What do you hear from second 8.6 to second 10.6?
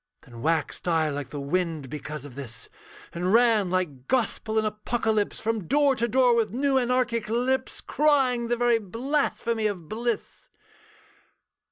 blasphemy of bliss.